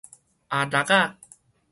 [0.49, 1.15] 阿六仔